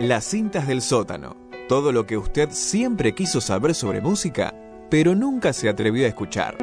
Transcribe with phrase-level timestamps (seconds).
[0.00, 1.36] Las cintas del sótano.
[1.68, 4.54] Todo lo que usted siempre quiso saber sobre música,
[4.88, 6.56] pero nunca se atrevió a escuchar.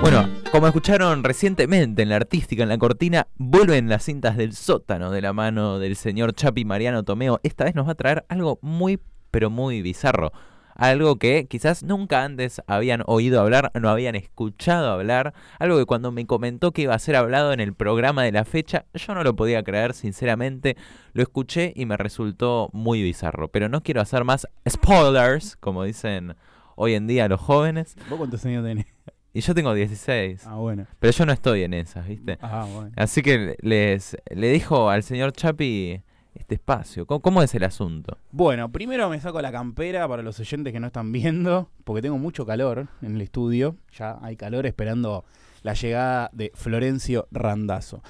[0.00, 5.10] Bueno, como escucharon recientemente en la artística, en la cortina, vuelven las cintas del sótano
[5.10, 7.40] de la mano del señor Chapi Mariano Tomeo.
[7.42, 9.00] Esta vez nos va a traer algo muy,
[9.36, 10.32] pero muy bizarro.
[10.74, 15.34] Algo que quizás nunca antes habían oído hablar, no habían escuchado hablar.
[15.58, 18.46] Algo que cuando me comentó que iba a ser hablado en el programa de la
[18.46, 20.78] fecha, yo no lo podía creer, sinceramente.
[21.12, 23.48] Lo escuché y me resultó muy bizarro.
[23.48, 26.34] Pero no quiero hacer más spoilers, como dicen
[26.76, 27.94] hoy en día los jóvenes.
[28.08, 28.86] ¿Vos cuántos años tenés?
[29.34, 30.46] Y yo tengo 16.
[30.46, 30.86] Ah, bueno.
[30.98, 32.38] Pero yo no estoy en esas, ¿viste?
[32.40, 32.90] Ah, bueno.
[32.96, 36.00] Así que les le dijo al señor Chapi
[36.38, 37.06] este espacio.
[37.06, 38.18] ¿Cómo, cómo es el asunto?
[38.30, 42.18] Bueno, primero me saco la campera para los oyentes que no están viendo, porque tengo
[42.18, 43.76] mucho calor en el estudio.
[43.92, 45.24] Ya hay calor esperando
[45.62, 48.02] la llegada de Florencio Randazzo.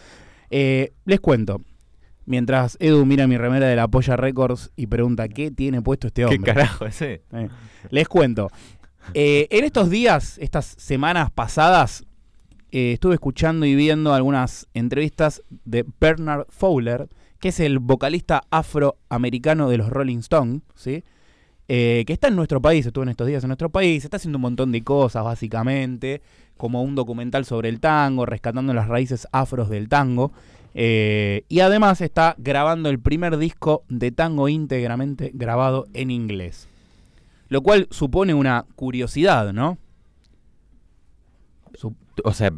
[0.51, 1.61] Eh, les cuento.
[2.27, 6.25] Mientras Edu mira mi remera de la Polla Records y pregunta qué tiene puesto este
[6.25, 6.39] hombre.
[6.39, 7.23] ¿Qué carajo es ese?
[7.33, 7.49] Eh,
[7.91, 8.51] les cuento.
[9.15, 12.05] Eh, en estos días, estas semanas pasadas,
[12.73, 17.09] estuve escuchando y viendo algunas entrevistas de Bernard Fowler,
[17.47, 21.05] que es el vocalista afroamericano de los Rolling Stones, ¿sí?
[21.69, 24.39] Eh, que está en nuestro país, estuvo en estos días en nuestro país, está haciendo
[24.39, 26.23] un montón de cosas básicamente,
[26.57, 30.33] como un documental sobre el tango, rescatando las raíces afros del tango.
[30.75, 36.67] eh, y además está grabando el primer disco de tango íntegramente grabado en inglés.
[37.49, 39.79] Lo cual supone una curiosidad, ¿no?
[42.25, 42.51] O sea,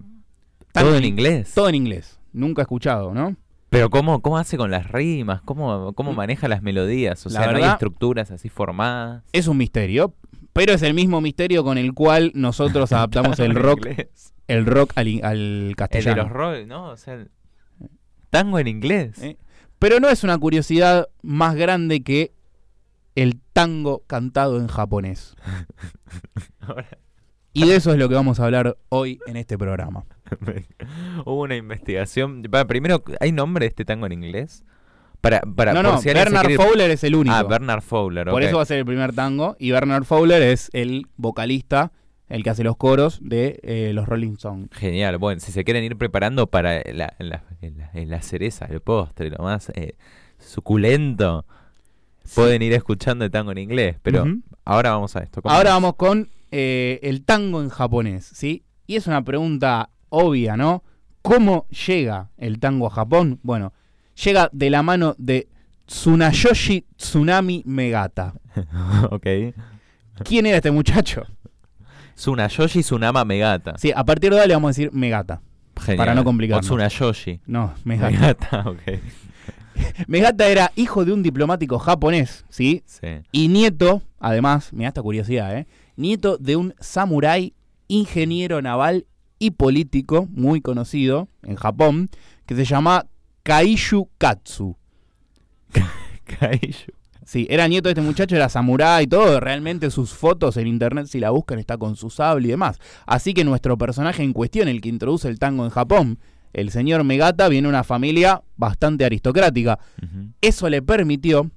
[0.72, 1.53] todo en inglés.
[1.55, 2.19] Todo en inglés.
[2.33, 3.36] Nunca he escuchado, ¿no?
[3.70, 5.42] Pero ¿cómo, cómo hace con las rimas?
[5.42, 6.16] ¿Cómo, cómo Mm.
[6.16, 7.24] maneja las melodías?
[7.27, 9.22] O La sea, no hay estructuras así formadas.
[9.33, 10.14] Es un misterio,
[10.55, 14.32] pero es el mismo misterio con el cual nosotros adaptamos el rock, inglés.
[14.47, 16.22] el rock al, al El de castellano.
[16.22, 16.88] los roll, ¿no?
[16.88, 17.31] O sea, el-
[18.31, 19.22] tango en inglés.
[19.22, 19.37] ¿Eh?
[19.78, 22.32] Pero no es una curiosidad más grande que
[23.14, 25.34] el tango cantado en japonés.
[26.60, 26.87] Ahora,
[27.53, 30.04] Y de eso es lo que vamos a hablar hoy en este programa.
[31.25, 32.43] Hubo una investigación.
[32.66, 34.65] Primero, ¿hay nombre de este tango en inglés?
[35.21, 37.34] Para, para, no, no, si Bernard quiere- Fowler es el único.
[37.34, 39.56] Ah, Bernard Fowler, Por eso va a ser el primer tango.
[39.59, 41.91] Y Bernard Fowler es el vocalista,
[42.28, 44.69] el que hace los coros de eh, los Rolling Stones.
[44.72, 45.19] Genial.
[45.19, 49.38] Bueno, si se quieren ir preparando para la, la, la- la cereza, el postre, lo
[49.43, 49.97] más eh,
[50.38, 51.44] suculento,
[52.34, 53.97] pueden ir escuchando el tango en inglés.
[54.03, 54.25] Pero
[54.65, 55.43] ahora vamos a esto.
[55.43, 55.75] ¿Cómo Ahora es?
[55.75, 58.62] vamos con eh, el tango en japonés, ¿sí?
[58.87, 60.82] Y es una pregunta obvia, ¿no?
[61.22, 63.41] ¿Cómo llega el tango a Japón?
[63.42, 63.72] Bueno,
[64.24, 65.48] llega de la mano de
[65.86, 68.34] Tsunayoshi Tsunami Megata.
[69.10, 69.26] ok.
[70.24, 71.22] ¿Quién era este muchacho?
[72.14, 73.74] Tsunayoshi Tsunama Megata.
[73.78, 75.41] Sí, a partir de ahora le vamos a decir Megata.
[75.80, 75.96] Genial.
[75.98, 76.66] para no complicarnos.
[76.66, 77.40] O Tsunayoshi.
[77.46, 78.10] No, Megata.
[78.10, 78.82] Megata, ok.
[80.06, 82.82] Megata era hijo de un diplomático japonés, ¿sí?
[82.86, 83.20] Sí.
[83.32, 85.66] Y nieto, además, mira esta curiosidad, ¿eh?
[85.96, 87.54] Nieto de un samurái,
[87.88, 89.06] ingeniero naval
[89.38, 92.09] y político muy conocido en Japón,
[92.47, 93.06] que se llama
[93.43, 94.76] Kaishu Katsu.
[96.41, 96.93] Kaiju.
[97.28, 99.38] Sí, era nieto de este muchacho, era samurái y todo.
[99.38, 102.78] Realmente sus fotos en internet, si la buscan, está con su sable y demás.
[103.04, 106.19] Así que nuestro personaje en cuestión, el que introduce el tango en Japón,
[106.55, 109.78] el señor Megata, viene de una familia bastante aristocrática.
[110.41, 111.50] Eso le permitió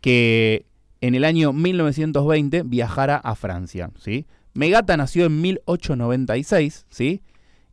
[0.00, 0.66] que
[1.00, 4.24] en el año 1920 viajara a Francia, ¿sí?
[4.54, 7.22] Megata nació en 1896, ¿sí?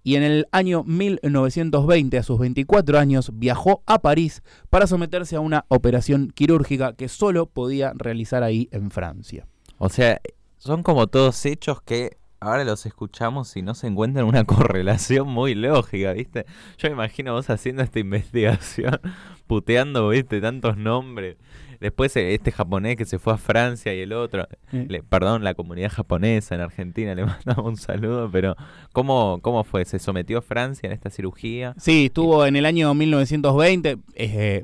[0.03, 5.39] Y en el año 1920, a sus 24 años, viajó a París para someterse a
[5.39, 9.47] una operación quirúrgica que solo podía realizar ahí en Francia.
[9.79, 10.21] O sea,
[10.57, 15.55] son como todos hechos que ahora los escuchamos y no se encuentran una correlación muy
[15.55, 16.45] lógica, ¿viste?
[16.77, 19.01] Yo me imagino vos haciendo esta investigación,
[19.47, 20.39] puteando, ¿viste?
[20.39, 21.37] Tantos nombres.
[21.79, 24.85] Después eh, este japonés que se fue a Francia y el otro, Eh.
[24.89, 28.55] le- perdón, la comunidad japonesa en Argentina, le mandamos un saludo, pero
[28.93, 29.85] ¿cómo, ¿cómo fue?
[29.85, 31.73] ¿Se sometió a Francia en esta cirugía?
[31.77, 34.63] Sí, estuvo en el año 1920, eh,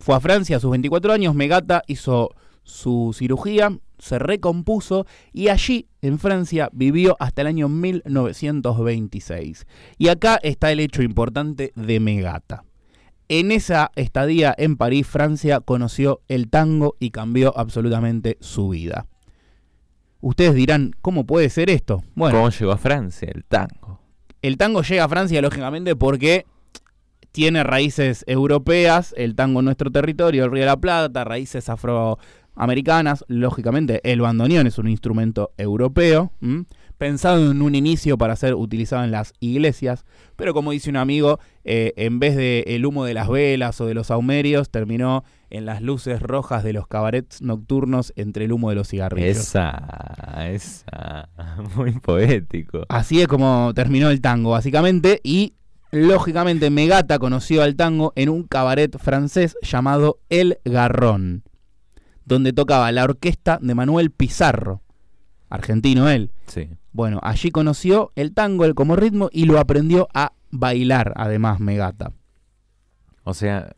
[0.00, 2.30] fue a Francia a sus 24 años, Megata hizo
[2.62, 9.66] su cirugía, se recompuso y allí en Francia vivió hasta el año 1926.
[9.96, 12.64] Y acá está el hecho importante de Megata.
[13.28, 19.06] En esa estadía en París, Francia, conoció el tango y cambió absolutamente su vida.
[20.20, 22.02] Ustedes dirán, ¿cómo puede ser esto?
[22.14, 24.00] Bueno, ¿Cómo llegó a Francia el tango?
[24.40, 26.46] el tango llega a Francia, lógicamente, porque
[27.32, 32.18] tiene raíces europeas, el tango en nuestro territorio, el Río de la Plata, raíces afro,
[32.54, 33.24] americanas.
[33.28, 36.64] Lógicamente, el bandoneón es un instrumento europeo, ¿m?
[36.98, 40.04] Pensado en un inicio para ser utilizado en las iglesias,
[40.36, 43.86] pero como dice un amigo, eh, en vez de el humo de las velas o
[43.86, 48.68] de los saumerios, terminó en las luces rojas de los cabarets nocturnos entre el humo
[48.68, 49.38] de los cigarrillos.
[49.38, 51.28] Esa, esa.
[51.76, 52.84] Muy poético.
[52.88, 55.54] Así es como terminó el tango, básicamente, y
[55.92, 61.44] lógicamente Megata conoció al tango en un cabaret francés llamado El Garrón,
[62.24, 64.82] donde tocaba la orquesta de Manuel Pizarro,
[65.48, 66.32] argentino él.
[66.46, 66.68] Sí.
[66.92, 72.12] Bueno, allí conoció el tango, el como ritmo, y lo aprendió a bailar, además, Megata.
[73.24, 73.74] O sea,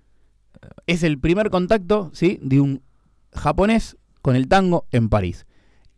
[0.86, 2.82] Es el primer contacto, ¿sí?, de un
[3.32, 5.46] japonés con el tango en París.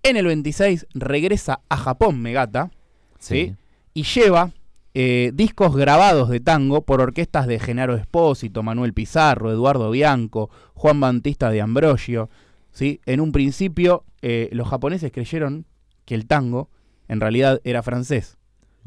[0.03, 2.71] En el 26 regresa a Japón Megata,
[3.19, 3.47] sí.
[3.47, 3.57] ¿sí?
[3.95, 4.53] y lleva
[4.95, 11.01] eh, discos grabados de tango por orquestas de Genaro Espósito, Manuel Pizarro, Eduardo Bianco, Juan
[11.01, 12.29] Bautista de Ambrosio.
[12.73, 13.01] ¿sí?
[13.07, 15.67] En un principio, eh, los japoneses creyeron
[16.05, 16.69] que el tango
[17.13, 18.37] en realidad era francés,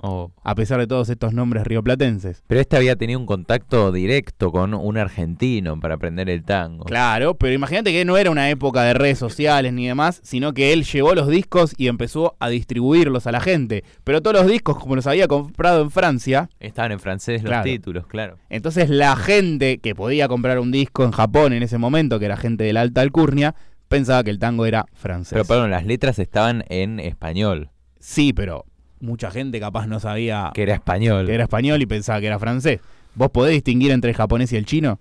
[0.04, 0.30] Oh.
[0.44, 2.44] a pesar de todos estos nombres rioplatenses.
[2.48, 6.84] Pero este había tenido un contacto directo con un argentino para aprender el tango.
[6.84, 10.74] Claro, pero imagínate que no era una época de redes sociales ni demás, sino que
[10.74, 13.86] él llevó los discos y empezó a distribuirlos a la gente.
[14.04, 17.64] Pero todos los discos, como los había comprado en Francia, Estaban en francés los Claro.
[17.64, 18.38] títulos, claro.
[18.50, 22.36] Entonces la gente que podía comprar un disco en Japón en ese momento, que era
[22.36, 23.56] gente de la alta alcurnia,
[23.88, 25.32] pensaba que el tango era francés.
[25.32, 27.70] Pero perdón, las letras estaban en español,
[28.08, 28.66] Sí, pero
[29.00, 31.26] mucha gente capaz no sabía que era español.
[31.26, 32.80] que era español y pensaba que era francés.
[33.16, 35.00] ¿Vos podés distinguir entre el japonés y el chino?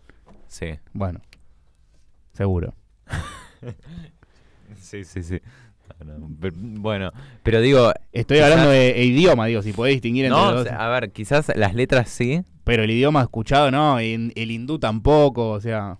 [0.49, 0.69] Sí.
[0.95, 1.21] Bueno,
[2.33, 2.73] seguro.
[4.81, 5.41] Sí, sí, sí.
[6.55, 7.11] Bueno,
[7.43, 10.65] pero digo, Estoy Quizás- hablando de, de idioma, digo, si podés distinguir entre no, los
[10.65, 10.73] dos.
[10.73, 12.43] a ver, quizás las letras sí.
[12.65, 15.99] Pero el idioma escuchado no, y el hindú tampoco, o sea...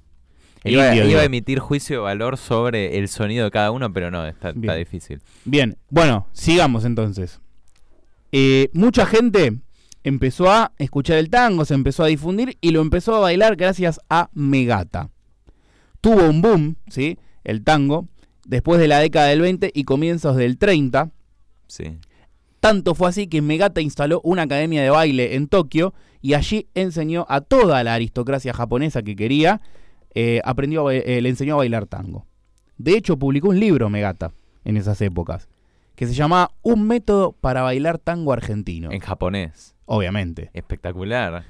[0.65, 3.93] El Iba, indio, iba a emitir juicio de valor sobre el sonido de cada uno,
[3.93, 4.79] pero no, está, está Bien.
[4.79, 5.21] difícil.
[5.45, 7.41] Bien, bueno, sigamos entonces.
[8.33, 9.59] Eh, mucha gente
[10.03, 14.01] empezó a escuchar el tango, se empezó a difundir y lo empezó a bailar gracias
[14.09, 15.11] a Megata.
[16.01, 17.19] Tuvo un boom, ¿sí?
[17.45, 18.09] El tango,
[18.47, 21.11] después de la década del 20 y comienzos del 30.
[21.67, 21.99] Sí.
[22.61, 27.27] Tanto fue así que Megata instaló una academia de baile en Tokio y allí enseñó
[27.29, 29.61] a toda la aristocracia japonesa que quería,
[30.15, 32.27] eh, aprendió a eh, le enseñó a bailar tango.
[32.79, 34.33] De hecho, publicó un libro Megata
[34.65, 35.49] en esas épocas,
[35.95, 38.91] que se llamaba Un método para bailar tango argentino.
[38.91, 39.75] En japonés.
[39.87, 40.51] Obviamente.
[40.55, 41.45] Espectacular.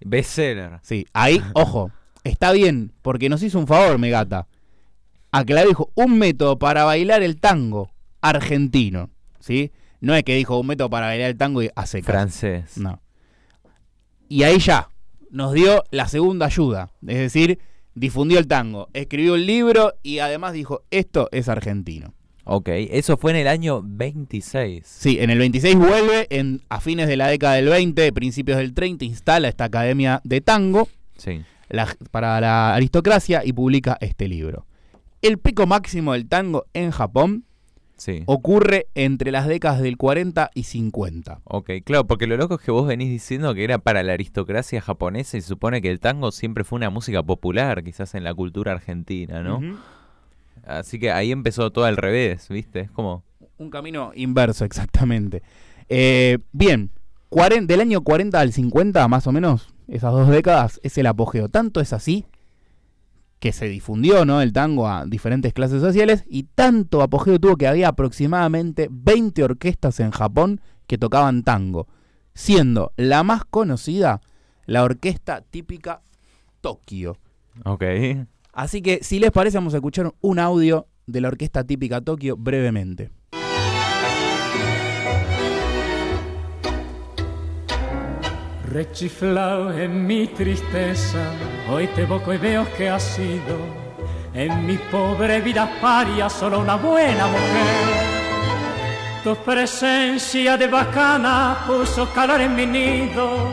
[0.00, 0.80] Bestseller.
[0.82, 1.90] Sí, ahí, ojo,
[2.24, 4.48] está bien, porque nos hizo un favor Megata.
[5.32, 7.90] Aclaró, dijo, un método para bailar el tango
[8.20, 9.10] argentino.
[9.40, 9.72] ¿Sí?
[10.00, 12.78] No es que dijo un método para bailar el tango y hace Francés.
[12.78, 13.00] No.
[14.28, 14.90] Y ahí ya,
[15.30, 16.90] nos dio la segunda ayuda.
[17.06, 17.60] Es decir,
[17.96, 22.14] difundió el tango, escribió el libro y además dijo, esto es argentino.
[22.44, 24.86] Ok, eso fue en el año 26.
[24.86, 28.72] Sí, en el 26 vuelve, en, a fines de la década del 20, principios del
[28.72, 31.40] 30, instala esta academia de tango Sí.
[31.68, 34.64] la- para la aristocracia y publica este libro.
[35.22, 37.44] El pico máximo del tango en Japón
[37.96, 38.24] Sí.
[38.26, 41.40] ocurre entre las décadas del 40 y 50.
[41.44, 44.80] Ok, claro, porque lo loco es que vos venís diciendo que era para la aristocracia
[44.80, 48.34] japonesa y se supone que el tango siempre fue una música popular, quizás en la
[48.34, 49.60] cultura argentina, ¿no?
[50.66, 52.80] Así que ahí empezó todo al revés, ¿viste?
[52.80, 53.22] Es como...
[53.58, 55.42] Un camino inverso, exactamente.
[55.88, 56.90] Eh, bien,
[57.66, 61.48] del año 40 al 50, más o menos, esas dos décadas, es el apogeo.
[61.48, 62.24] Tanto es así
[63.38, 64.40] que se difundió ¿no?
[64.40, 70.00] el tango a diferentes clases sociales y tanto apogeo tuvo que había aproximadamente 20 orquestas
[70.00, 71.88] en Japón que tocaban tango,
[72.34, 74.20] siendo la más conocida
[74.66, 76.02] la orquesta típica
[76.60, 77.18] Tokio.
[77.64, 77.84] Ok.
[78.52, 82.36] Así que, si les parece, vamos a escuchar un audio de la orquesta típica Tokio
[82.36, 83.10] brevemente.
[88.76, 91.32] Rechiflao en mi tristeza,
[91.70, 93.56] hoy te evoco y veo que has sido
[94.34, 97.86] en mi pobre vida paria solo una buena mujer.
[99.24, 103.50] Tu presencia de bacana puso calor en mi nido,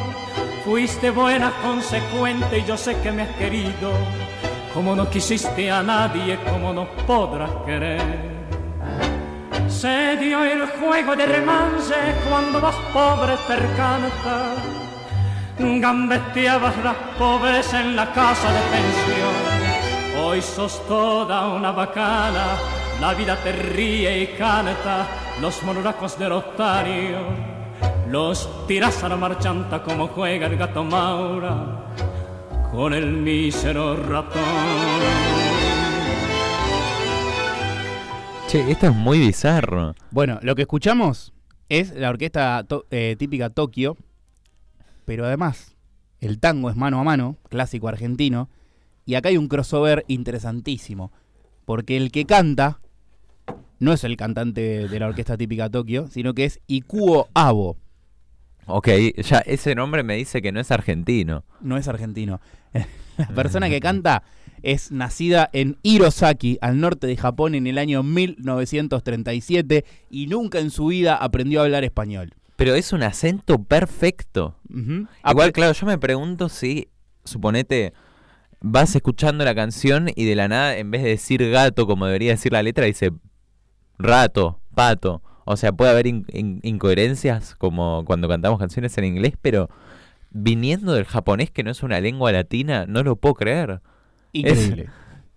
[0.66, 3.94] fuiste buena, consecuente y yo sé que me has querido,
[4.74, 8.02] como no quisiste a nadie, como no podrás querer.
[9.70, 11.96] Se dio el juego de remance
[12.30, 14.83] cuando vas pobre percanta.
[15.60, 20.24] Gambeteabas las pobres en la casa de pensión.
[20.26, 22.56] Hoy sos toda una bacana,
[23.00, 25.08] la vida te ríe y canta.
[25.42, 27.20] Los monolacos del otario
[28.10, 31.88] los tiras a la marchanta como juega el gato Maura
[32.72, 34.44] con el mísero ratón.
[38.48, 39.96] Che, esto es muy bizarro.
[40.12, 41.34] Bueno, lo que escuchamos
[41.70, 43.98] es la orquesta to- eh, típica Tokio,
[45.06, 45.76] pero además
[46.20, 48.50] el tango es mano a mano, clásico argentino,
[49.06, 51.12] y acá hay un crossover interesantísimo,
[51.66, 52.80] porque el que canta
[53.80, 57.78] no es el cantante de la orquesta típica Tokio, sino que es Ikuo Abo,
[58.66, 61.44] Ok, ya ese nombre me dice que no es argentino.
[61.60, 62.40] no es argentino.
[63.18, 64.24] la persona que canta
[64.62, 70.72] es nacida en Hirosaki, al norte de Japón, en el año 1937 y nunca en
[70.72, 72.34] su vida aprendió a hablar español.
[72.56, 74.56] Pero es un acento perfecto.
[74.70, 75.08] Ujú.
[75.30, 76.88] Igual, claro, yo me pregunto si,
[77.24, 77.94] suponete,
[78.62, 82.32] vas escuchando la canción y de la nada, en vez de decir gato como debería
[82.32, 83.12] decir la letra, dice
[83.98, 85.22] rato, pato.
[85.46, 89.70] O sea, puede haber in- in- incoherencias como cuando cantamos canciones en inglés, pero
[90.32, 93.82] viniendo del japonés, que no es una lengua latina, no lo puedo creer.
[94.32, 94.90] Increíble.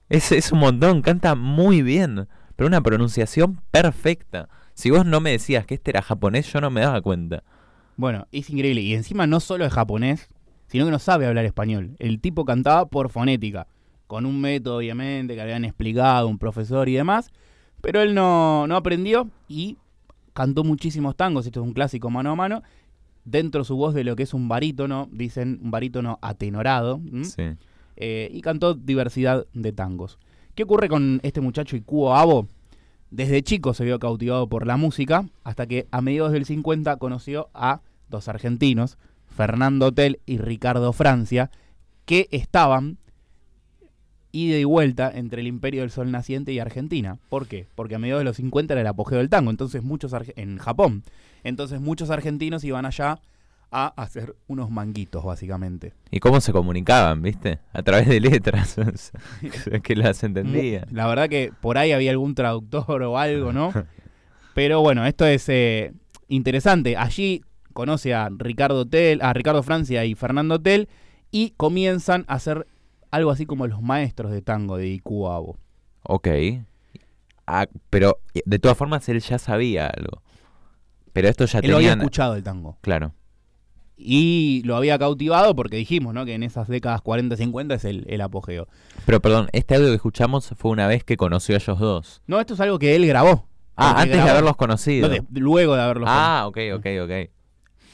[0.08, 4.48] Es, es un montón, canta muy bien, pero una pronunciación perfecta.
[4.76, 7.42] Si vos no me decías que este era japonés, yo no me daba cuenta.
[7.96, 8.82] Bueno, es increíble.
[8.82, 10.28] Y encima no solo es japonés,
[10.66, 11.96] sino que no sabe hablar español.
[11.98, 13.66] El tipo cantaba por fonética,
[14.06, 17.30] con un método, obviamente, que habían explicado un profesor y demás.
[17.80, 19.78] Pero él no, no aprendió y
[20.34, 21.46] cantó muchísimos tangos.
[21.46, 22.62] Esto es un clásico mano a mano.
[23.24, 27.00] Dentro su voz de lo que es un barítono, dicen un barítono atenorado.
[27.22, 27.44] Sí.
[27.96, 30.18] eh, y cantó diversidad de tangos.
[30.54, 32.46] ¿Qué ocurre con este muchacho Ikuo Abo?
[33.16, 37.48] Desde chico se vio cautivado por la música, hasta que a mediados del 50 conoció
[37.54, 37.80] a
[38.10, 41.50] dos argentinos, Fernando Tel y Ricardo Francia,
[42.04, 42.98] que estaban
[44.32, 47.18] ida y vuelta entre el Imperio del Sol Naciente y Argentina.
[47.30, 47.66] ¿Por qué?
[47.74, 51.02] Porque a mediados de los 50 era el apogeo del tango, entonces muchos en Japón.
[51.42, 53.20] Entonces muchos argentinos iban allá
[53.70, 55.92] a hacer unos manguitos, básicamente.
[56.10, 57.58] ¿Y cómo se comunicaban, viste?
[57.72, 58.76] A través de letras.
[59.82, 60.86] que las entendía.
[60.90, 63.72] La verdad que por ahí había algún traductor o algo, ¿no?
[64.54, 65.92] Pero bueno, esto es eh,
[66.28, 66.96] interesante.
[66.96, 67.42] Allí
[67.72, 70.88] conoce a Ricardo Tel, a Ricardo Francia y Fernando Tel
[71.30, 72.66] y comienzan a hacer
[73.10, 75.58] algo así como los maestros de tango de Ikuabo.
[76.02, 76.28] Ok.
[77.46, 80.22] Ah, pero de todas formas él ya sabía algo.
[81.12, 82.00] Pero esto ya Él lo había tenían...
[82.00, 83.12] escuchado el tango Claro.
[83.96, 86.24] Y lo había cautivado porque dijimos, ¿no?
[86.26, 88.68] Que en esas décadas 40-50 es el, el apogeo.
[89.06, 92.22] Pero perdón, este audio que escuchamos fue una vez que conoció a ellos dos.
[92.26, 93.48] No, esto es algo que él grabó.
[93.76, 95.08] Ah, antes de haberlos conocido.
[95.08, 97.30] no, de- luego de haberlos ah, ok, ok, ok.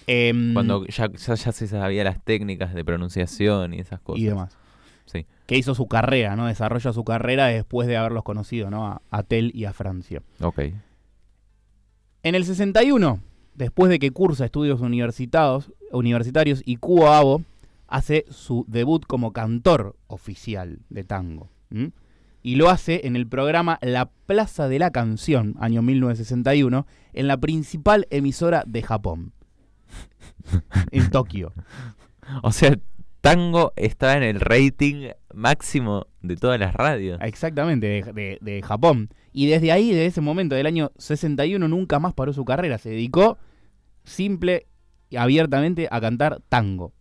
[0.06, 4.20] Em, Cuando ya, ya, ya se sabía las técnicas de pronunciación y esas cosas.
[4.20, 4.56] y demás.
[5.06, 5.26] Sí.
[5.46, 6.46] que hizo su carrera, ¿no?
[6.46, 8.86] Desarrolla su carrera después de haberlos conocido, ¿no?
[8.86, 10.22] A, a Tel y a Francia.
[10.40, 10.60] Ok.
[12.22, 13.20] En el 61,
[13.54, 17.42] después de que cursa estudios universitados, universitarios, y Kuo Abo
[17.86, 21.48] hace su debut como cantor oficial de tango.
[21.70, 21.92] ¿m?
[22.42, 27.36] Y lo hace en el programa La Plaza de la Canción, año 1961, en la
[27.36, 29.32] principal emisora de Japón,
[30.90, 31.52] en Tokio.
[32.42, 32.76] O sea,
[33.20, 37.20] Tango estaba en el rating máximo de todas las radios.
[37.22, 39.10] Exactamente, de, de- de Japón.
[39.32, 42.78] Y desde ahí, desde ese momento, del año 61, nunca más paró su carrera.
[42.78, 43.38] Se dedicó
[44.02, 44.71] simple y
[45.16, 46.92] abiertamente a cantar tango.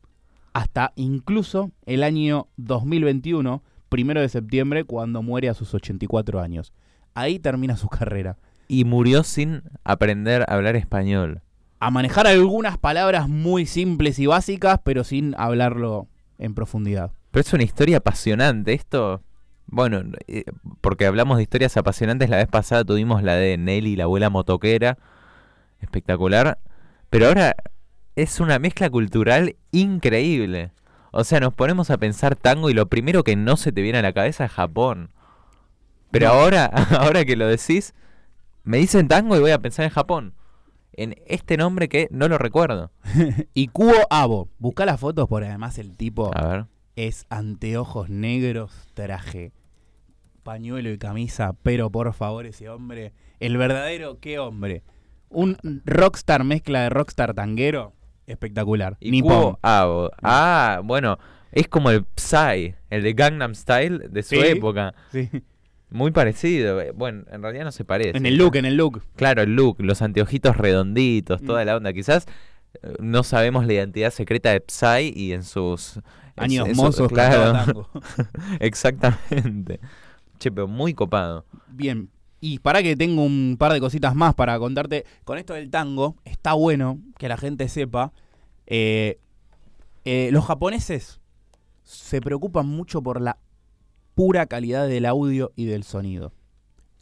[0.53, 6.73] Hasta incluso el año 2021, primero de septiembre, cuando muere a sus 84 años.
[7.13, 8.37] Ahí termina su carrera.
[8.67, 11.41] Y murió sin aprender a hablar español.
[11.79, 17.11] A manejar algunas palabras muy simples y básicas, pero sin hablarlo en profundidad.
[17.31, 18.73] Pero es una historia apasionante.
[18.73, 19.23] Esto,
[19.67, 20.43] bueno, eh,
[20.81, 24.97] porque hablamos de historias apasionantes, la vez pasada tuvimos la de Nelly, la abuela motoquera.
[25.79, 26.59] Espectacular.
[27.09, 27.55] Pero ahora
[28.21, 30.71] es una mezcla cultural increíble.
[31.11, 33.99] O sea, nos ponemos a pensar tango y lo primero que no se te viene
[33.99, 35.11] a la cabeza es Japón.
[36.11, 36.33] Pero No.
[36.33, 36.65] ahora,
[36.99, 37.93] ahora que lo decís,
[38.63, 40.33] me dicen tango y voy a pensar en Japón.
[40.93, 42.91] En este nombre que no lo recuerdo.
[43.53, 44.49] Y Kuo Abo.
[44.59, 46.31] Busca las fotos por además el tipo...
[46.35, 46.65] A ver.
[46.97, 49.53] es anteojos negros, traje,
[50.43, 54.83] pañuelo y camisa, pero por favor ese hombre, el verdadero, ¿qué hombre?
[55.29, 57.93] Un rockstar mezcla de rockstar tanguero,
[58.31, 58.97] espectacular.
[58.99, 59.57] Y Nippon.
[59.61, 60.11] Abo.
[60.21, 61.17] Ah, bueno,
[61.51, 64.41] es como el Psy, el de Gangnam Style de su Sí.
[64.41, 64.93] época.
[65.11, 65.29] Sí.
[65.89, 66.79] Muy parecido.
[66.81, 68.17] eh, Bueno, en realidad no se parece.
[68.17, 69.03] En el look, en el look.
[69.17, 71.65] Claro, el look, los anteojitos redonditos, toda Mm.
[71.67, 71.93] la onda.
[71.93, 72.25] Quizás
[72.81, 75.99] eh, no sabemos la identidad secreta de Psy y en sus
[76.37, 77.89] Años su- en su- mozos, claro,
[78.61, 79.79] exactamente.
[80.39, 81.45] Che, pero muy copado.
[81.67, 82.09] Bien.
[82.41, 85.05] Y para que tengo un par de cositas más para contarte.
[85.23, 88.11] Con esto del tango, está bueno que la gente sepa.
[88.65, 89.19] eh,
[90.03, 91.19] eh, los japoneses
[91.83, 93.37] se preocupan mucho por la
[94.15, 96.33] pura calidad del audio y del sonido.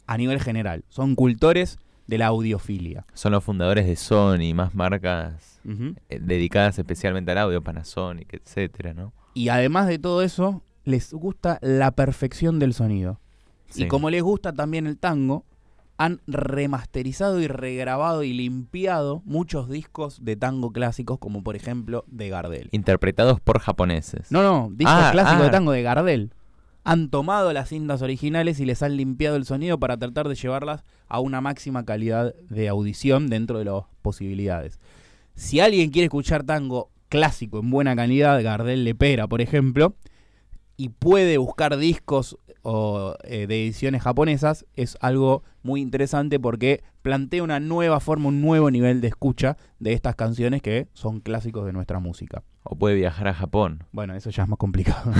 [0.06, 0.84] a nivel general.
[0.88, 1.78] Son cultores
[2.08, 3.06] de la audiofilia.
[3.14, 5.60] Son los fundadores de Sony, más marcas
[6.08, 9.12] eh, dedicadas especialmente al audio, Panasonic, etcétera, ¿no?
[9.34, 13.20] Y además de todo eso, les gusta la perfección del sonido.
[13.70, 13.84] Sí.
[13.84, 15.44] Y como les gusta también el tango,
[15.96, 22.30] han remasterizado y regrabado y limpiado muchos discos de tango clásicos, como por ejemplo de
[22.30, 22.68] Gardel.
[22.72, 24.32] Interpretados por japoneses.
[24.32, 25.44] No, no, discos Ah, clásicos ah.
[25.44, 26.32] de tango de Gardel.
[26.84, 30.84] Han tomado las cintas originales y les han limpiado el sonido para tratar de llevarlas
[31.06, 34.80] a una máxima calidad de audición dentro de las posibilidades.
[35.34, 39.94] Si alguien quiere escuchar tango clásico en buena calidad, Gardel Lepera, por ejemplo,
[40.78, 47.42] y puede buscar discos o, eh, de ediciones japonesas, es algo muy interesante porque plantea
[47.42, 51.72] una nueva forma, un nuevo nivel de escucha de estas canciones que son clásicos de
[51.72, 52.42] nuestra música.
[52.62, 53.84] O puede viajar a Japón.
[53.92, 55.12] Bueno, eso ya es más complicado.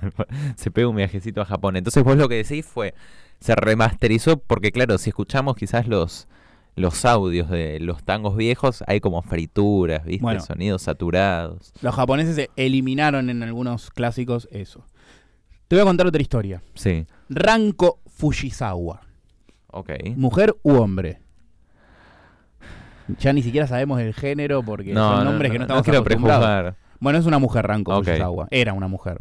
[0.56, 1.76] se pega un viajecito a Japón.
[1.76, 2.94] Entonces vos lo que decís fue,
[3.40, 6.26] se remasterizó porque claro, si escuchamos quizás los,
[6.74, 10.22] los audios de los tangos viejos, hay como frituras, ¿viste?
[10.22, 10.40] Bueno.
[10.40, 11.72] Sonidos saturados.
[11.82, 14.84] Los japoneses eliminaron en algunos clásicos eso.
[15.68, 16.62] Te voy a contar otra historia.
[16.74, 19.00] Sí, Ranko Fujisawa.
[19.68, 19.90] ok.
[20.16, 21.20] ¿Mujer u hombre?
[23.18, 26.74] Ya ni siquiera sabemos el género porque son nombres que no estamos quiero acostumbrados.
[26.98, 27.94] Bueno, es una mujer Ranko.
[28.02, 28.48] Fujisawa.
[28.50, 29.20] Era una mujer.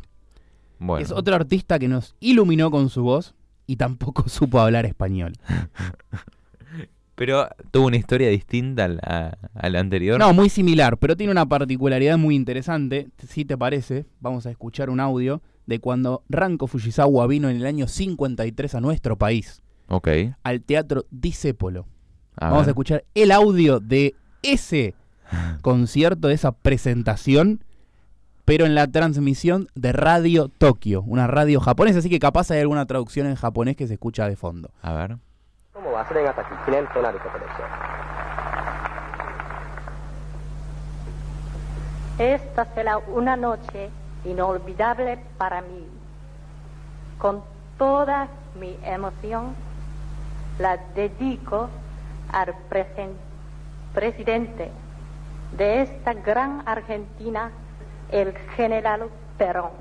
[0.79, 3.33] Bueno, Es otro artista que nos iluminó con su voz
[3.67, 5.33] y tampoco supo hablar español.
[7.15, 10.19] pero tuvo una historia distinta a la, a la anterior.
[10.19, 13.07] No, muy similar, pero tiene una particularidad muy interesante.
[13.27, 17.65] Si te parece, vamos a escuchar un audio de cuando Ranko Fujisawa vino en el
[17.65, 19.61] año 53 a nuestro país.
[19.87, 20.09] Ok.
[20.43, 21.85] Al teatro Disépolo.
[22.39, 24.93] Vamos a escuchar el audio de ese
[25.61, 27.63] concierto, de esa presentación,
[28.43, 32.85] pero en la transmisión de Radio Tokio, una radio japonesa, así que capaz hay alguna
[32.85, 34.69] traducción en japonés que se escucha de fondo.
[34.81, 35.17] A ver.
[42.17, 43.89] Esta será una noche
[44.25, 45.87] inolvidable para mí.
[47.17, 47.43] Con
[47.77, 48.27] toda
[48.59, 49.55] mi emoción
[50.59, 51.69] la dedico
[52.31, 52.53] al
[53.93, 54.71] presidente
[55.57, 57.51] de esta gran Argentina,
[58.11, 59.71] el general Perón.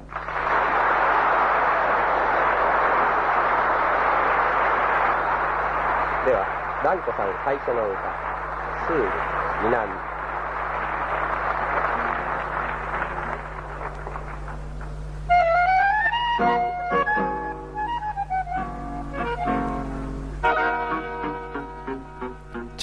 [6.25, 6.35] で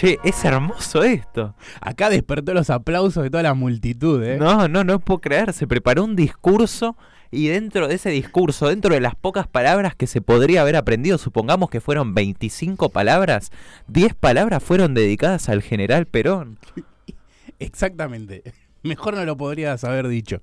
[0.01, 1.53] Che, es hermoso esto.
[1.79, 4.37] Acá despertó los aplausos de toda la multitud, ¿eh?
[4.39, 5.53] No, no, no puedo creer.
[5.53, 6.97] Se preparó un discurso
[7.29, 11.19] y dentro de ese discurso, dentro de las pocas palabras que se podría haber aprendido,
[11.19, 13.51] supongamos que fueron 25 palabras,
[13.89, 16.57] 10 palabras fueron dedicadas al general Perón.
[17.59, 18.41] Exactamente.
[18.81, 20.41] Mejor no lo podrías haber dicho.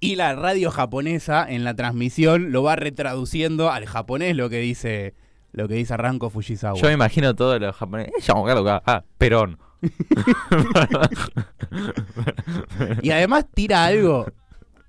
[0.00, 5.14] Y la radio japonesa en la transmisión lo va retraduciendo al japonés lo que dice
[5.52, 6.78] lo que dice Ranko Fujisawa.
[6.78, 8.12] Yo me imagino todos los japoneses.
[8.28, 9.58] "Eh, Ah, Perón.
[13.02, 14.26] Y además tira algo.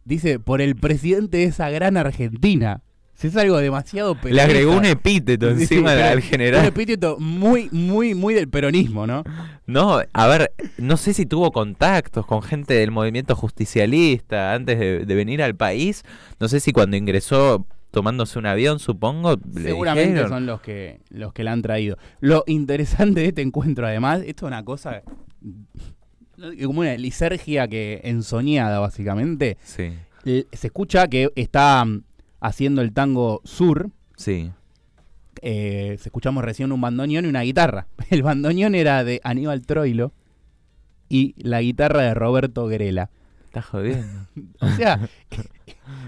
[0.06, 2.82] Dice, por el presidente de esa gran Argentina.
[3.16, 4.44] Si es algo demasiado Le peronista.
[4.44, 6.66] agregó un epíteto Sí, encima del Un general.
[6.66, 9.24] epíteto muy, muy, muy del peronismo, ¿no?
[9.68, 15.06] No, a ver, no sé si tuvo contactos con gente del movimiento justicialista antes de,
[15.06, 16.04] de venir al país.
[16.40, 19.38] No sé si cuando ingresó tomándose un avión, supongo.
[19.56, 21.96] Seguramente son los que, los que la han traído.
[22.22, 25.04] Lo interesante de este encuentro, además, esto es una cosa
[26.66, 29.58] como una lisergia que ensoñada, básicamente.
[29.64, 32.04] Sí, Se escucha que está mm,
[32.42, 33.92] haciendo el tango sur.
[34.18, 34.52] sí.
[35.44, 37.86] eh, se escuchamos recién un bandoneón y una guitarra.
[38.10, 40.14] El bandoneón era de Aníbal Troilo
[41.10, 43.12] y la guitarra de Roberto Grela.
[43.54, 44.26] Estás jodiendo.
[44.62, 45.00] O sea,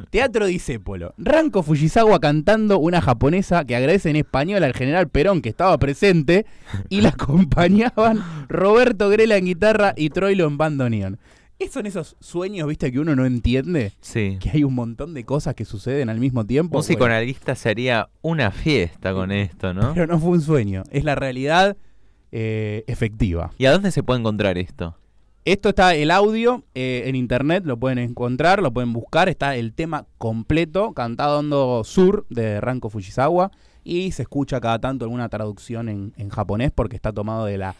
[0.09, 1.13] Teatro Disépolo.
[1.19, 6.47] Ranko Fujisawa cantando una japonesa que agradece en español al general Perón que estaba presente
[6.89, 11.19] y la acompañaban Roberto Grela en guitarra y Troilo en bandoneón.
[11.59, 13.93] ¿Esos son esos sueños, viste, que uno no entiende?
[14.01, 14.39] Sí.
[14.41, 16.79] Que hay un montón de cosas que suceden al mismo tiempo.
[16.79, 19.93] Un Bueno, psicoanalista sería una fiesta con esto, ¿no?
[19.93, 21.77] pero no fue un sueño, es la realidad
[22.31, 23.51] eh, efectiva.
[23.59, 24.97] ¿Y a dónde se puede encontrar esto?
[25.45, 29.29] Esto está el audio eh, en internet, lo pueden encontrar, lo pueden buscar.
[29.29, 33.51] Está el tema completo, cantado sur de Ranko Fujisawa.
[33.83, 37.75] Y se escucha cada tanto alguna traducción en, en japonés porque está tomado de la,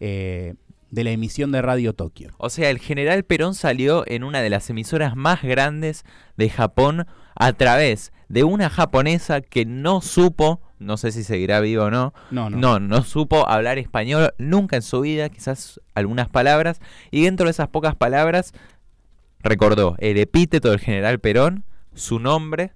[0.00, 0.54] eh,
[0.90, 2.32] de la emisión de Radio Tokio.
[2.38, 6.04] O sea, el general Perón salió en una de las emisoras más grandes
[6.36, 11.84] de Japón a través de una japonesa que no supo, no sé si seguirá viva
[11.84, 12.56] o no, No, no.
[12.56, 17.50] no, no supo hablar español nunca en su vida, quizás algunas palabras, y dentro de
[17.52, 18.52] esas pocas palabras
[19.42, 22.72] recordó el epíteto del general Perón, su nombre.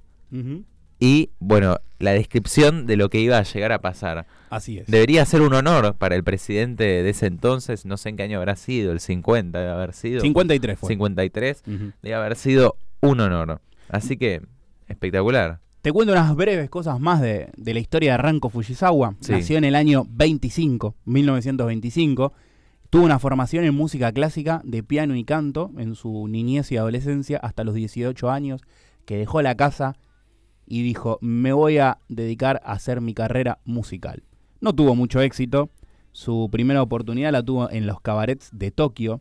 [1.04, 4.26] Y, bueno, la descripción de lo que iba a llegar a pasar.
[4.48, 4.86] Así es.
[4.86, 8.38] Debería ser un honor para el presidente de ese entonces, no sé en qué año
[8.38, 10.22] habrá sido, el 50 debe haber sido.
[10.22, 10.88] 53 fue.
[10.88, 11.92] 53, Ujú.
[12.00, 13.60] debe haber sido un honor.
[13.90, 14.40] Así que,
[14.88, 15.60] espectacular.
[15.82, 19.14] Te cuento unas breves cosas más de, de la historia de Ranko Fujisawa.
[19.20, 19.32] Sí.
[19.32, 22.32] Nació en el año 25, 1925.
[22.88, 27.36] Tuvo una formación en música clásica de piano y canto en su niñez y adolescencia
[27.42, 28.62] hasta los 18 años,
[29.04, 29.96] que dejó la casa
[30.66, 34.22] y dijo, me voy a dedicar a hacer mi carrera musical.
[34.60, 35.68] No tuvo mucho éxito.
[36.12, 39.20] Su primera oportunidad la tuvo en los cabarets de Tokio,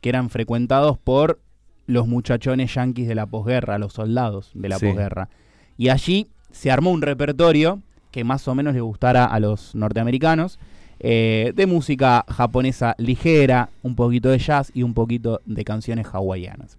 [0.00, 1.40] que eran frecuentados por
[1.86, 4.86] los muchachones yanquis de la posguerra, los soldados de la Sí.
[4.86, 5.28] posguerra.
[5.76, 7.80] Y allí se armó un repertorio
[8.10, 10.58] que más o menos le gustara a los norteamericanos,
[11.00, 16.78] eh, de música japonesa ligera, un poquito de jazz y un poquito de canciones hawaianas.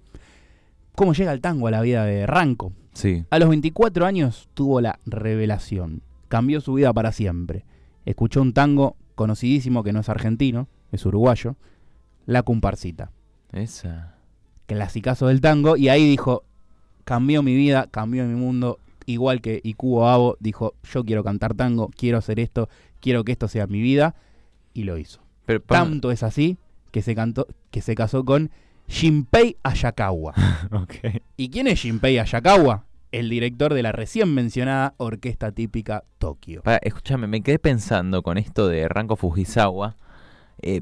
[0.95, 2.71] ¿Cómo llega el tango a la vida de Ranko?
[2.95, 3.25] Sí.
[3.29, 6.01] A los 24 años tuvo la revelación.
[6.27, 7.65] Cambió su vida para siempre.
[8.05, 11.55] Escuchó un tango conocidísimo que no es argentino, es uruguayo,
[12.25, 13.11] La Comparsita.
[13.51, 14.15] Esa.
[14.65, 15.77] Clasicazo del tango.
[15.77, 16.43] Y ahí dijo,
[17.03, 18.79] cambió mi vida, cambió mi mundo.
[19.05, 23.47] Igual que Ikubo Abo dijo, yo quiero cantar tango, quiero hacer esto, quiero que esto
[23.47, 24.15] sea mi vida.
[24.73, 25.21] Y lo hizo.
[25.45, 26.57] Pero, Tanto es así
[26.91, 28.51] que se, cantó, que se casó con
[28.87, 30.33] Shinpei Ayakawa.
[31.37, 32.85] ¿Y quién es Shinpei Ayakawa?
[33.11, 36.61] El director de la recién mencionada orquesta típica Tokio.
[36.81, 39.95] Escúchame, me quedé pensando con esto de Ranko Fujisawa.
[40.61, 40.81] eh,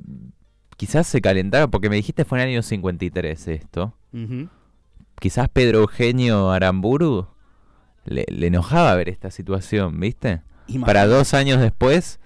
[0.77, 3.93] quizás se calentaba, porque me dijiste fue en el año 53 esto.
[4.13, 4.49] Ujú.
[5.19, 7.27] Quizás Pedro Eugenio Aramburu
[8.05, 10.41] le, le enojaba ver esta situación, ¿viste?
[10.67, 10.85] Imagínate.
[10.85, 12.19] Para dos años después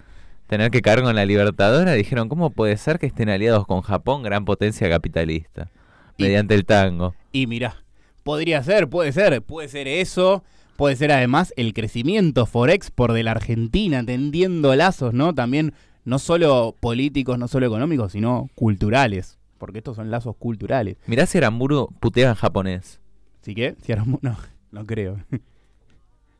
[0.47, 4.23] tener que caer con la Libertadora, dijeron, ¿cómo puede ser que estén aliados con Japón,
[4.23, 5.69] gran potencia capitalista,
[6.17, 7.13] Y- mediante el tango?
[7.31, 7.75] Y mirá,
[8.23, 10.43] podría ser, puede ser, puede ser eso,
[10.75, 15.33] puede ser además el crecimiento forex por de la Argentina, tendiendo lazos, ¿no?
[15.35, 15.73] También
[16.05, 20.95] no solo políticos, no solo económicos, sino culturales, porque estos son lazos culturales.
[21.07, 23.01] Mirá si Aramburu putea en japonés.
[23.41, 24.37] Así que, si mu- no,
[24.71, 25.17] no creo.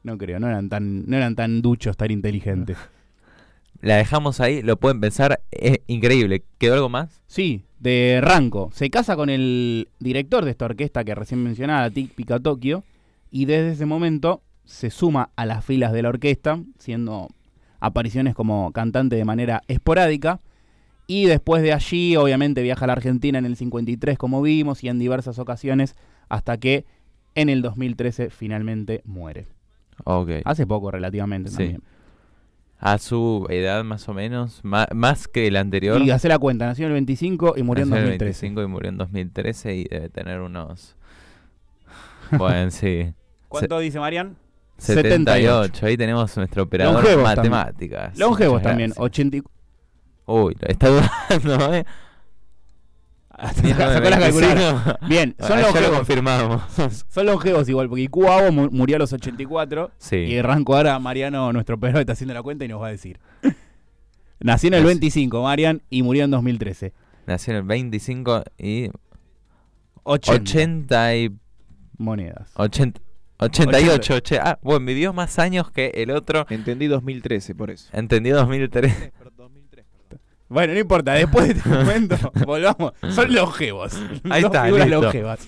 [0.04, 2.78] No creo, no eran tan, no eran tan duchos, tan inteligentes.
[3.82, 6.44] La dejamos ahí, lo pueden pensar, es increíble.
[6.58, 7.22] ¿Quedó algo más?
[7.28, 8.70] Sí, de Ranco.
[8.74, 12.84] Se casa con el director de esta orquesta que recién mencionaba, Típica Tokio,
[13.30, 17.28] y desde ese momento se suma a las filas de la orquesta, siendo
[17.80, 20.42] apariciones como cantante de manera esporádica.
[21.06, 24.90] Y después de allí, obviamente, viaja a la Argentina en el 53, como vimos, y
[24.90, 25.96] en diversas ocasiones,
[26.28, 26.86] hasta que
[27.36, 29.46] en el 2013 finalmente muere.
[30.04, 30.32] Ok.
[30.44, 31.58] Hace poco, relativamente, Sí.
[31.58, 31.82] también.
[32.80, 36.00] A su edad más o menos, ma- más, que el anterior.
[36.02, 38.26] Y hace la cuenta, nació en el 25 y murió en Nació el 2013.
[38.46, 40.96] 25 y murió en 2013 y debe tener unos...
[42.32, 43.14] Bueno, sí.
[43.48, 44.36] ¿Cuánto dice Marian?
[44.78, 45.86] 78.
[45.86, 47.52] Ahí tenemos nuestro operador de Longevos también.
[47.52, 48.18] matemáticas.
[48.20, 49.06] Longevos también, gracias.
[49.06, 49.44] 80 y-
[50.26, 51.86] Uy, está dudando, ¿eh?
[53.54, 55.00] Sacó la calculadora.
[55.08, 56.62] Bien, son Ah, ya lo confirmamos.
[57.10, 60.16] Son longevos igual, porque Cuabo mu- murió a los 84 sí.
[60.18, 63.20] y arranco ahora Mariano, nuestro operador, está haciendo la cuenta y nos va a decir.
[64.40, 64.88] Nació en el Así.
[64.88, 66.94] 25, Marian, y murió en 2013.
[67.26, 68.90] Nació en el 25 y
[70.04, 71.32] 80, 80 y...
[71.98, 72.52] monedas.
[72.56, 73.02] 80,
[73.40, 74.14] 88.
[74.16, 76.46] oche- ah, bueno, vivió más años que el otro.
[76.50, 77.90] Entendí 2013, por eso.
[77.94, 79.12] Entendí 2003.
[80.50, 82.94] Bueno, no importa, después de este momento, volvamos.
[83.10, 83.94] Son longevos.
[84.30, 85.02] Ahí Dos está, listo.
[85.02, 85.48] longevas.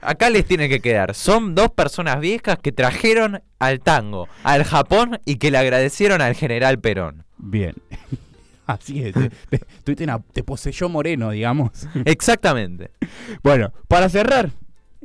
[0.00, 1.14] Acá les tiene que quedar.
[1.14, 6.34] Son dos personas viejas que trajeron al tango, al Japón y que le agradecieron al
[6.36, 7.24] general Perón.
[7.36, 7.74] Bien.
[8.66, 9.14] Así es,
[9.48, 9.58] te,
[9.96, 11.70] te- te poseyó Moreno, digamos.
[12.04, 12.90] Exactamente.
[13.42, 14.50] Bueno, para cerrar,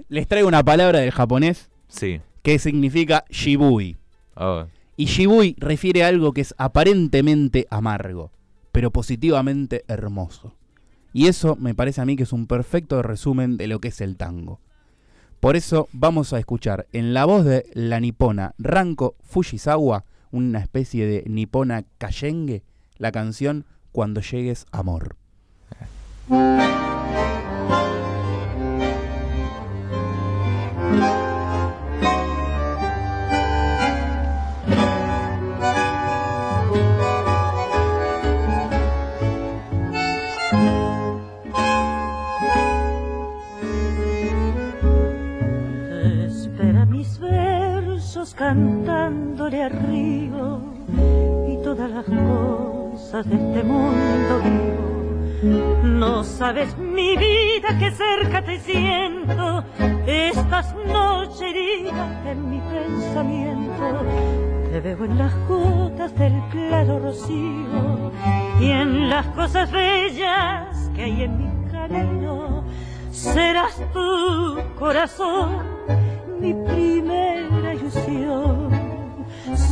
[0.10, 2.20] les traigo una palabra del japonés Sí.
[2.42, 3.96] que significa shibui.
[4.36, 4.66] Oh,
[4.98, 8.32] Y shibui refiere a algo que es aparentemente amargo,
[8.74, 10.56] pero positivamente hermoso.
[11.14, 14.02] Y eso me parece a mí que es un perfecto resumen de lo que es
[14.02, 14.60] el tango.
[15.40, 21.06] Por eso vamos a escuchar en la voz de la nipona Ranko Fujisawa, una especie
[21.06, 22.64] de nipona kayenge,
[22.98, 25.18] la canción Cuando llegues amor.
[48.36, 50.60] cantándole al río
[51.48, 55.84] y todas las cosas de este mundo vivo.
[55.84, 59.64] No sabes mi vida que cerca te siento,
[60.08, 64.04] estas noches heridas en mi pensamiento.
[64.72, 68.12] Te veo en las gotas del claro rocío
[68.60, 72.64] y en las cosas bellas que hay en mi camino.
[73.12, 75.62] Serás tu corazón
[76.40, 77.63] mi primera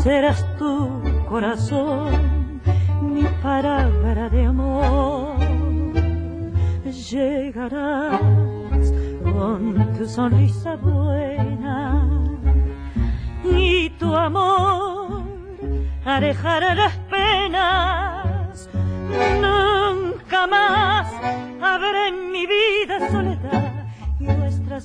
[0.04, 2.62] Serás tu corazón
[3.02, 5.38] mi palabra de amor.
[7.10, 8.22] Llegarás
[9.24, 12.08] con tu sonrisa buena
[13.44, 15.24] y tu amor
[16.06, 18.70] alejará las penas.
[19.42, 21.08] Nunca más
[21.62, 23.31] habrá en mi vida soledad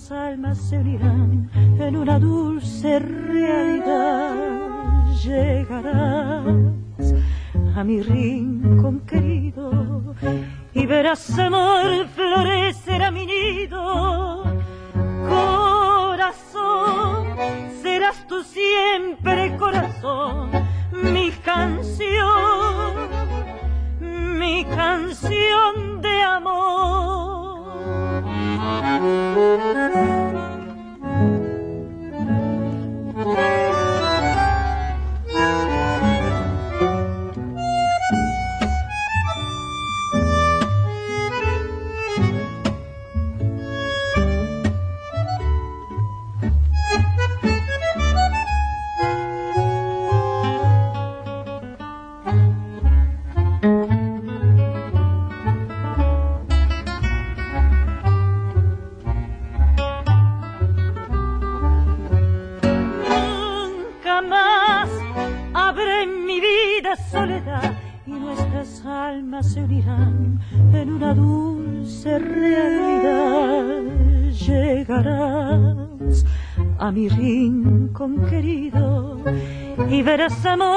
[0.06, 4.34] nuestras almas se unirán en una dulce realidad.
[5.24, 6.44] Llegarás
[7.74, 10.14] a mi rincón querido
[10.74, 14.35] y verás amor florecer a mi nido.
[80.28, 80.75] Rincón